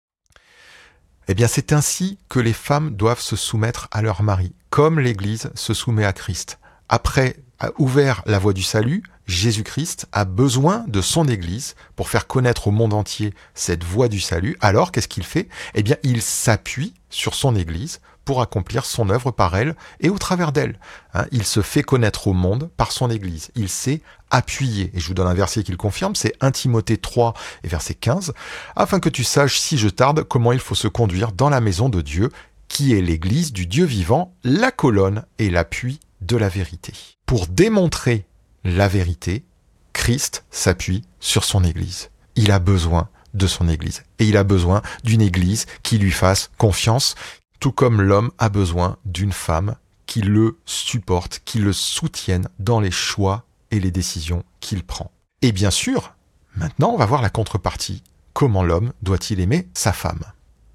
[1.30, 5.50] Eh bien, c'est ainsi que les femmes doivent se soumettre à leur mari, comme l'Église
[5.54, 6.58] se soumet à Christ.
[6.88, 12.26] Après a ouvert la voie du salut, Jésus-Christ a besoin de son Église pour faire
[12.26, 14.56] connaître au monde entier cette voie du salut.
[14.60, 15.48] Alors, qu'est-ce qu'il fait?
[15.74, 20.18] Eh bien, il s'appuie sur son Église pour accomplir son œuvre par elle et au
[20.18, 20.78] travers d'elle.
[21.14, 23.50] Hein, il se fait connaître au monde par son Église.
[23.54, 24.90] Il s'est appuyé.
[24.94, 27.32] Et je vous donne un verset qui le confirme, c'est 1 Timothée 3
[27.64, 28.34] et verset 15,
[28.76, 31.88] afin que tu saches, si je tarde, comment il faut se conduire dans la maison
[31.88, 32.30] de Dieu,
[32.68, 36.92] qui est l'Église du Dieu vivant, la colonne et l'appui de la vérité.
[37.26, 38.26] Pour démontrer
[38.64, 39.44] la vérité,
[39.92, 42.10] Christ s'appuie sur son Église.
[42.36, 44.04] Il a besoin de son Église.
[44.18, 47.14] Et il a besoin d'une Église qui lui fasse confiance,
[47.60, 49.76] tout comme l'homme a besoin d'une femme
[50.06, 55.10] qui le supporte, qui le soutienne dans les choix et les décisions qu'il prend.
[55.42, 56.14] Et bien sûr,
[56.56, 58.02] maintenant on va voir la contrepartie.
[58.32, 60.22] Comment l'homme doit-il aimer sa femme?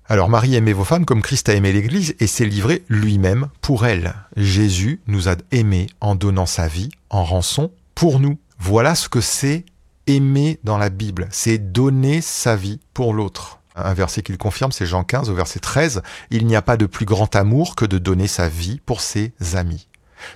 [0.09, 3.85] Alors Marie aimez vos femmes comme Christ a aimé l'Église et s'est livré lui-même pour
[3.85, 4.13] elle.
[4.35, 8.37] Jésus nous a aimés en donnant sa vie en rançon pour nous.
[8.59, 9.65] Voilà ce que c'est
[10.07, 13.59] aimer dans la Bible, c'est donner sa vie pour l'autre.
[13.75, 16.03] Un verset qu'il confirme, c'est Jean 15 au verset 13.
[16.29, 19.33] Il n'y a pas de plus grand amour que de donner sa vie pour ses
[19.53, 19.87] amis.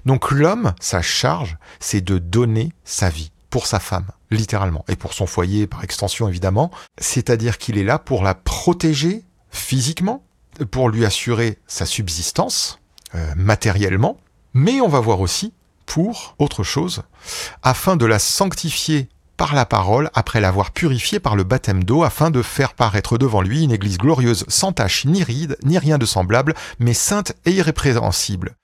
[0.06, 5.13] Donc l'homme, sa charge, c'est de donner sa vie pour sa femme, littéralement, et pour
[5.13, 6.71] son foyer par extension évidemment.
[6.97, 9.23] C'est-à-dire qu'il est là pour la protéger
[9.58, 10.24] physiquement,
[10.72, 12.80] pour lui assurer sa subsistance,
[13.15, 14.17] euh, matériellement,
[14.54, 15.54] mais on va voir aussi
[15.86, 17.04] pour autre chose,
[17.63, 22.32] afin de la sanctifier par la parole après l'avoir purifié par le baptême d'eau afin
[22.32, 26.06] de faire paraître devant lui une église glorieuse sans tache ni ride ni rien de
[26.06, 28.56] semblable, mais sainte et irrépréhensible.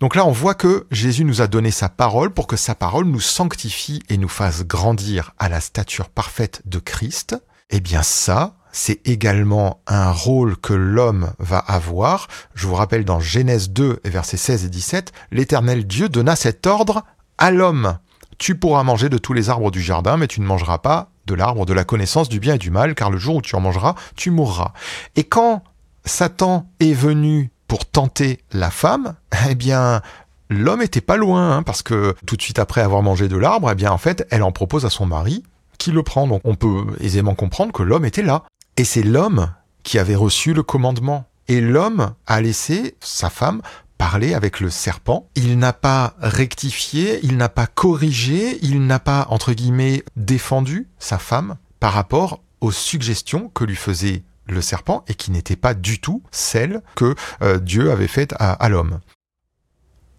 [0.00, 3.06] Donc là, on voit que Jésus nous a donné sa parole pour que sa parole
[3.06, 7.36] nous sanctifie et nous fasse grandir à la stature parfaite de Christ.
[7.70, 12.26] Eh bien ça, c'est également un rôle que l'homme va avoir.
[12.54, 17.04] Je vous rappelle dans Genèse 2, versets 16 et 17, l'Éternel Dieu donna cet ordre
[17.38, 17.98] à l'homme.
[18.36, 21.34] Tu pourras manger de tous les arbres du jardin, mais tu ne mangeras pas de
[21.34, 23.60] l'arbre de la connaissance du bien et du mal, car le jour où tu en
[23.60, 24.72] mangeras, tu mourras.
[25.14, 25.62] Et quand
[26.04, 29.14] Satan est venu pour tenter la femme,
[29.48, 30.02] eh bien,
[30.50, 33.70] l'homme était pas loin, hein, parce que tout de suite après avoir mangé de l'arbre,
[33.70, 35.44] eh bien, en fait, elle en propose à son mari,
[35.78, 36.26] qui le prend.
[36.26, 38.42] Donc, on peut aisément comprendre que l'homme était là.
[38.76, 39.52] Et c'est l'homme
[39.84, 41.28] qui avait reçu le commandement.
[41.46, 43.62] Et l'homme a laissé sa femme
[43.98, 45.28] parler avec le serpent.
[45.36, 51.18] Il n'a pas rectifié, il n'a pas corrigé, il n'a pas, entre guillemets, défendu sa
[51.18, 56.00] femme par rapport aux suggestions que lui faisait le serpent et qui n'était pas du
[56.00, 59.00] tout celle que euh, Dieu avait faite à l'homme.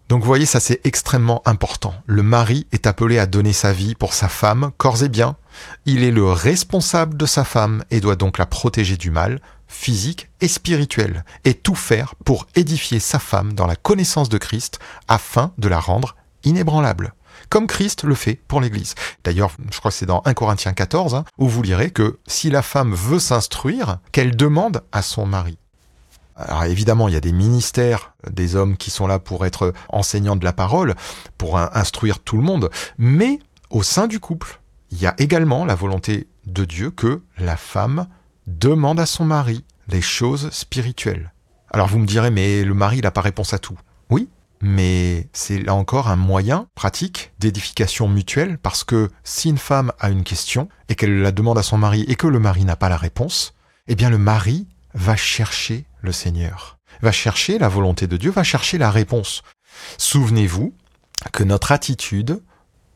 [0.08, 1.94] Donc vous voyez, ça c'est extrêmement important.
[2.06, 5.36] Le mari est appelé à donner sa vie pour sa femme, corps et bien.
[5.84, 10.30] Il est le responsable de sa femme et doit donc la protéger du mal, physique
[10.40, 15.52] et spirituel, et tout faire pour édifier sa femme dans la connaissance de Christ afin
[15.58, 16.14] de la rendre
[16.44, 17.12] inébranlable.
[17.48, 18.94] Comme Christ le fait pour l'Église.
[19.24, 22.48] D'ailleurs, je crois que c'est dans 1 Corinthiens 14, hein, où vous lirez que si
[22.48, 25.58] la femme veut s'instruire, qu'elle demande à son mari.
[26.36, 30.36] Alors évidemment, il y a des ministères des hommes qui sont là pour être enseignants
[30.36, 30.94] de la parole,
[31.38, 33.38] pour instruire tout le monde, mais
[33.70, 38.06] au sein du couple, il y a également la volonté de Dieu que la femme
[38.46, 41.32] demande à son mari les choses spirituelles.
[41.70, 43.78] Alors vous me direz, mais le mari, n'a pas réponse à tout.
[44.10, 44.28] Oui,
[44.60, 50.10] mais c'est là encore un moyen pratique d'édification mutuelle, parce que si une femme a
[50.10, 52.88] une question et qu'elle la demande à son mari et que le mari n'a pas
[52.88, 53.54] la réponse,
[53.88, 58.44] eh bien le mari va chercher le Seigneur, va chercher la volonté de Dieu, va
[58.44, 59.42] chercher la réponse.
[59.98, 60.72] Souvenez-vous
[61.32, 62.40] que notre attitude,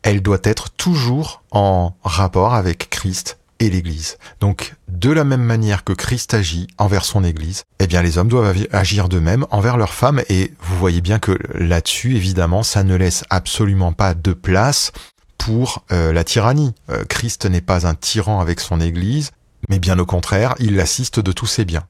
[0.01, 4.17] elle doit être toujours en rapport avec Christ et l'Église.
[4.39, 8.27] Donc, de la même manière que Christ agit envers son Église, eh bien, les hommes
[8.27, 10.23] doivent agir de même envers leurs femmes.
[10.29, 14.91] Et vous voyez bien que là-dessus, évidemment, ça ne laisse absolument pas de place
[15.37, 16.73] pour euh, la tyrannie.
[16.89, 19.31] Euh, Christ n'est pas un tyran avec son Église,
[19.69, 21.83] mais bien au contraire, il l'assiste de tous ses biens.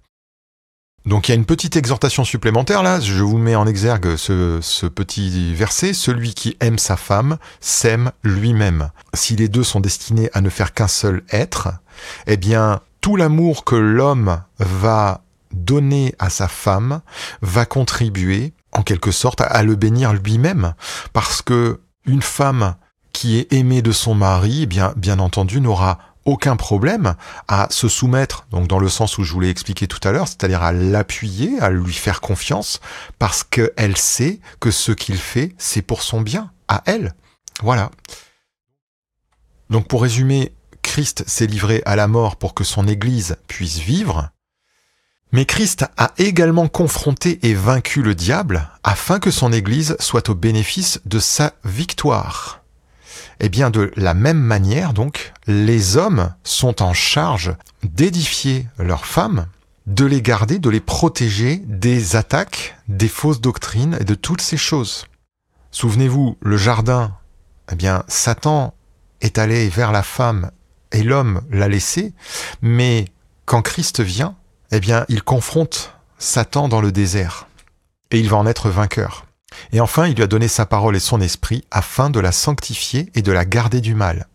[1.05, 4.85] Donc il y a une petite exhortation supplémentaire là, je vous mets en exergue ce,
[4.87, 8.91] petit verset, celui qui aime sa femme s'aime lui-même.
[9.13, 11.69] Si les deux sont destinés à ne faire qu'un seul être,
[12.27, 17.01] eh bien tout l'amour que l'homme va donner à sa femme
[17.41, 20.75] va contribuer en quelque sorte à le bénir lui-même.
[21.13, 22.75] Parce que une femme
[23.11, 27.15] qui est aimée de son mari, eh bien bien entendu n'aura aucun problème
[27.47, 30.27] à se soumettre, donc dans le sens où je vous l'ai expliqué tout à l'heure,
[30.27, 32.79] c'est-à-dire à l'appuyer, à lui faire confiance,
[33.19, 37.13] parce qu'elle sait que ce qu'il fait, c'est pour son bien, à elle.
[37.61, 37.91] Voilà.
[39.69, 44.29] Donc pour résumer, Christ s'est livré à la mort pour que son Église puisse vivre,
[45.31, 50.35] mais Christ a également confronté et vaincu le diable afin que son Église soit au
[50.35, 52.60] bénéfice de sa victoire.
[53.39, 59.47] Eh bien, de la même manière, donc, les hommes sont en charge d'édifier leurs femmes,
[59.87, 64.57] de les garder, de les protéger des attaques, des fausses doctrines et de toutes ces
[64.57, 65.05] choses.
[65.71, 67.17] Souvenez-vous, le jardin,
[67.71, 68.73] eh bien, Satan
[69.21, 70.51] est allé vers la femme
[70.91, 72.13] et l'homme l'a laissé,
[72.61, 73.05] mais
[73.45, 74.35] quand Christ vient,
[74.71, 77.47] eh bien, il confronte Satan dans le désert
[78.11, 79.25] et il va en être vainqueur.
[79.71, 83.11] Et enfin, il lui a donné sa parole et son esprit afin de la sanctifier
[83.15, 84.27] et de la garder du mal.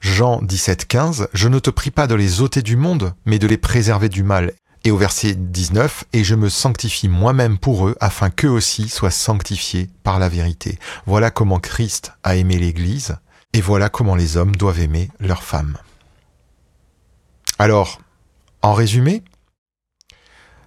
[0.00, 3.58] Jean 17,15 Je ne te prie pas de les ôter du monde, mais de les
[3.58, 4.52] préserver du mal.
[4.84, 9.10] Et au verset 19 Et je me sanctifie moi-même pour eux, afin qu'eux aussi soient
[9.10, 10.78] sanctifiés par la vérité.
[11.06, 13.16] Voilà comment Christ a aimé l'Église,
[13.52, 15.78] et voilà comment les hommes doivent aimer leurs femmes.
[17.58, 18.00] Alors,
[18.62, 19.22] en résumé,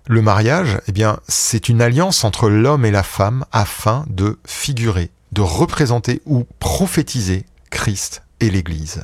[0.07, 5.11] le mariage, eh bien, c'est une alliance entre l'homme et la femme afin de figurer,
[5.31, 9.03] de représenter ou prophétiser Christ et l'Église.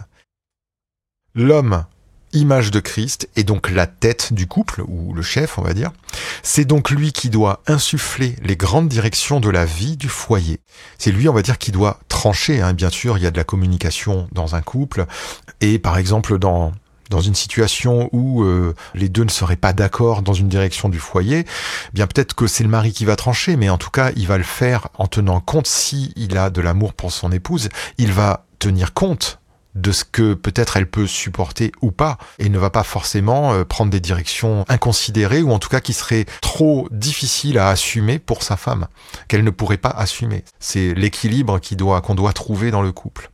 [1.36, 1.86] L'homme,
[2.34, 5.92] image de Christ, est donc la tête du couple, ou le chef, on va dire.
[6.42, 10.60] C'est donc lui qui doit insuffler les grandes directions de la vie du foyer.
[10.98, 12.62] C'est lui, on va dire, qui doit trancher.
[12.62, 12.74] Hein.
[12.74, 15.06] Bien sûr, il y a de la communication dans un couple.
[15.62, 16.74] Et par exemple, dans
[17.10, 21.00] dans une situation où euh, les deux ne seraient pas d'accord dans une direction du
[21.00, 24.12] foyer, eh bien peut-être que c'est le mari qui va trancher, mais en tout cas,
[24.16, 27.70] il va le faire en tenant compte si il a de l'amour pour son épouse,
[27.98, 29.40] il va tenir compte
[29.78, 33.64] de ce que peut-être elle peut supporter ou pas, et ne va pas forcément euh,
[33.64, 38.44] prendre des directions inconsidérées ou en tout cas qui seraient trop difficiles à assumer pour
[38.44, 38.88] sa femme,
[39.28, 40.44] qu'elle ne pourrait pas assumer.
[40.60, 43.30] C'est l'équilibre qu'on doit, qu'on doit trouver dans le couple.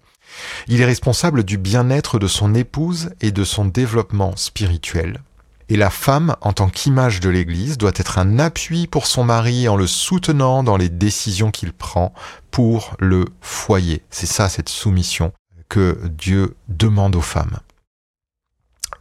[0.67, 5.21] Il est responsable du bien-être de son épouse et de son développement spirituel.
[5.69, 9.67] Et la femme, en tant qu'image de l'Église, doit être un appui pour son mari
[9.67, 12.13] en le soutenant dans les décisions qu'il prend
[12.51, 14.03] pour le foyer.
[14.09, 15.31] C'est ça cette soumission
[15.69, 17.59] que Dieu demande aux femmes.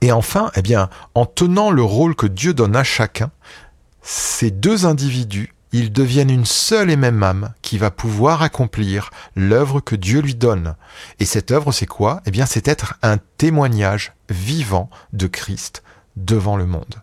[0.01, 3.31] Et enfin, eh bien, en tenant le rôle que Dieu donne à chacun,
[4.03, 9.81] ces deux individus ils deviennent une seule et même âme qui va pouvoir accomplir l'œuvre
[9.81, 10.75] que Dieu lui donne.
[11.19, 12.21] Et cette œuvre, c'est quoi?
[12.27, 15.83] Eh bien, c'est être un témoignage vivant de Christ
[16.17, 16.97] devant le monde.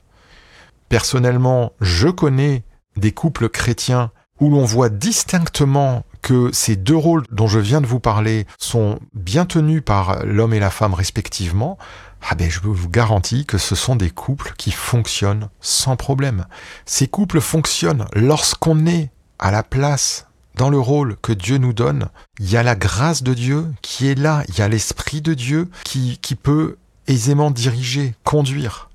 [0.87, 2.63] Personnellement, je connais
[2.95, 7.87] des couples chrétiens où l'on voit distinctement que ces deux rôles dont je viens de
[7.87, 11.77] vous parler sont bien tenus par l'homme et la femme respectivement,
[12.21, 16.45] ah ben je vous garantis que ce sont des couples qui fonctionnent sans problème.
[16.85, 22.09] Ces couples fonctionnent lorsqu'on est à la place dans le rôle que Dieu nous donne,
[22.39, 25.33] il y a la grâce de Dieu qui est là, il y a l'Esprit de
[25.33, 28.89] Dieu qui, qui peut aisément diriger, conduire.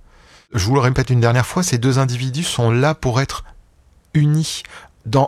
[0.53, 3.45] Je vous le répète une dernière fois, ces deux individus sont là pour être
[4.13, 4.63] unis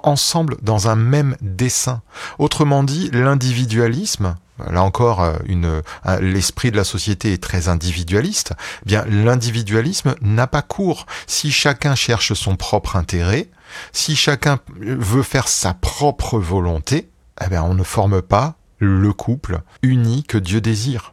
[0.02, 2.02] ensemble dans un même dessin.
[2.38, 4.36] Autrement dit, l'individualisme,
[4.70, 5.82] là encore, euh, une,
[6.20, 8.52] l'esprit de la société est très individualiste.
[8.82, 11.06] Eh bien, l'individualisme n'a pas cours.
[11.26, 13.48] Si chacun cherche son propre intérêt,
[13.92, 17.10] si chacun veut faire sa propre volonté,
[17.44, 21.12] eh bien, on ne forme pas le couple uni que Dieu désire.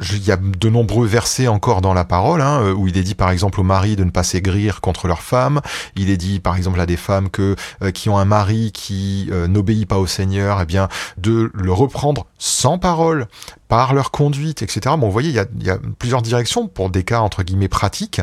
[0.00, 3.02] Il y a de nombreux versets encore dans la parole, hein, euh, où il est
[3.02, 5.60] dit par exemple aux maris de ne pas s'aigrir contre leurs femmes.
[5.96, 9.28] Il est dit par exemple à des femmes que euh, qui ont un mari qui
[9.30, 10.88] euh, n'obéit pas au Seigneur, eh bien
[11.18, 13.26] de le reprendre sans parole
[13.68, 14.96] par leur conduite, etc.
[14.98, 17.42] Bon, vous voyez, il y a, il y a plusieurs directions pour des cas entre
[17.42, 18.20] guillemets pratiques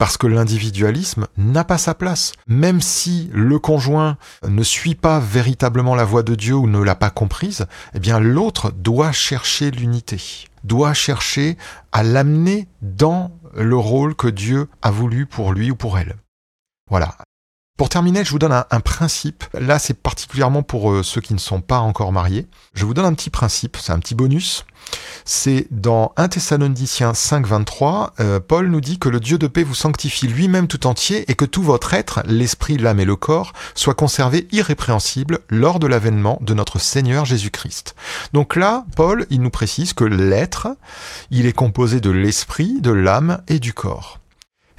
[0.00, 2.32] parce que l'individualisme n'a pas sa place.
[2.48, 4.16] Même si le conjoint
[4.48, 8.18] ne suit pas véritablement la voie de Dieu ou ne l'a pas comprise, eh bien
[8.18, 11.58] l'autre doit chercher l'unité, doit chercher
[11.92, 16.16] à l'amener dans le rôle que Dieu a voulu pour lui ou pour elle.
[16.88, 17.18] Voilà.
[17.80, 19.42] Pour terminer, je vous donne un, principe.
[19.54, 22.46] Là, c'est particulièrement pour euh, ceux qui ne sont pas encore mariés.
[22.74, 24.66] Je vous donne un petit principe, c'est un petit bonus.
[25.24, 29.62] C'est dans 1 Thessaloniciens 5, 23, euh, Paul nous dit que le Dieu de paix
[29.62, 33.54] vous sanctifie lui-même tout entier et que tout votre être, l'esprit, l'âme et le corps,
[33.74, 37.94] soit conservé irrépréhensible lors de l'avènement de notre Seigneur Jésus-Christ.
[38.34, 40.68] Donc là, Paul, il nous précise que l'être,
[41.30, 44.19] il est composé de l'esprit, de l'âme et du corps.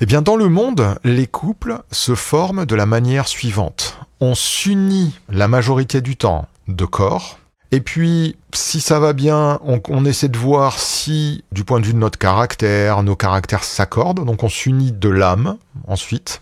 [0.03, 3.99] Eh bien, dans le monde, les couples se forment de la manière suivante.
[4.19, 7.37] On s'unit la majorité du temps de corps,
[7.73, 11.93] et puis, si ça va bien, on, essaie de voir si, du point de vue
[11.93, 14.25] de notre caractère, nos caractères s'accordent.
[14.25, 16.41] Donc, on s'unit de l'âme ensuite.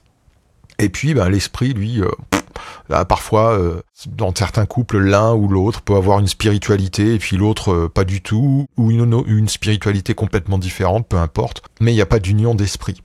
[0.80, 5.96] Et puis, ben, l'esprit, lui, euh, parfois, euh, dans certains couples, l'un ou l'autre peut
[5.96, 10.58] avoir une spiritualité et puis l'autre euh, pas du tout, ou une, une spiritualité complètement
[10.58, 11.62] différente, peu importe.
[11.80, 13.04] Mais il n'y a pas d'union d'esprit.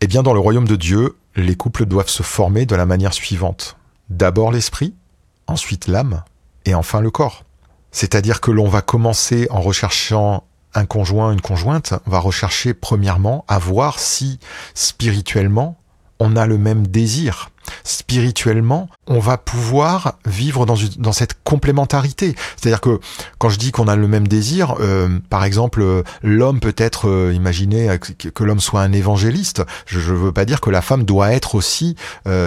[0.00, 3.14] Eh bien, dans le royaume de Dieu, les couples doivent se former de la manière
[3.14, 3.76] suivante.
[4.10, 4.94] D'abord l'esprit,
[5.46, 6.24] ensuite l'âme,
[6.64, 7.44] et enfin le corps.
[7.90, 10.44] C'est-à-dire que l'on va commencer en recherchant
[10.74, 14.38] un conjoint, une conjointe, on va rechercher premièrement à voir si
[14.74, 15.78] spirituellement
[16.18, 17.50] on a le même désir.
[17.84, 22.34] Spirituellement, on va pouvoir vivre dans, dans cette complémentarité.
[22.56, 23.00] C'est-à-dire que
[23.38, 27.08] quand je dis qu'on a le même désir, euh, par exemple, euh, l'homme peut être,
[27.08, 29.62] euh, imaginez que, l'homme soit un évangéliste.
[29.86, 31.96] Je ne veux pas dire que la femme doit être aussi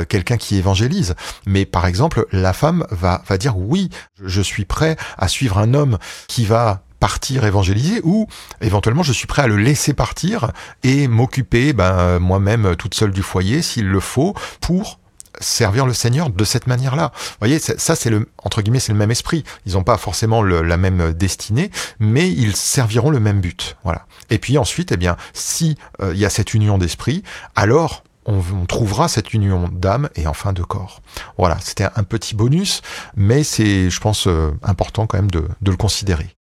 [0.10, 1.16] quelqu'un qui évangélise.
[1.46, 3.90] Mais par exemple, la femme va, va dire oui,
[4.24, 5.98] je suis prêt à suivre un homme
[6.28, 8.28] qui va partir évangéliser ou
[8.62, 10.52] éventuellement je suis prêt à le laisser partir
[10.84, 15.00] et m'occuper ben, moi-même toute seule du foyer s'il le faut pour
[15.40, 17.12] servir le Seigneur de cette manière-là.
[17.14, 19.44] Vous voyez, ça c'est le entre guillemets c'est le même esprit.
[19.66, 23.78] Ils n'ont pas forcément la même destinée, mais ils serviront le même but.
[23.84, 24.06] Voilà.
[24.30, 27.24] Et puis ensuite, eh bien, si euh, il y a cette union d'esprit,
[27.56, 31.02] alors on, trouvera cette union d'âme et enfin de corps.
[31.38, 32.82] Voilà, c'était un petit bonus,
[33.16, 36.36] mais c'est, je pense, euh, important quand même de le considérer.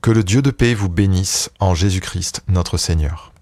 [0.00, 3.32] Que le Dieu de paix vous bénisse en Jésus-Christ notre Seigneur.